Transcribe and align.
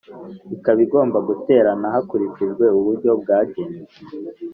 ikaba 0.55 0.79
igomba 0.85 1.17
guterana 1.27 1.85
hakurikijwe 1.93 2.65
uburyo 2.77 3.11
bwagenwe 3.21 3.81